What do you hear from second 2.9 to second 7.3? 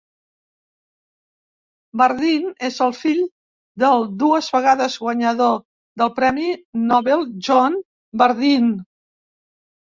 fill del dues vegades guanyador del premi Nobel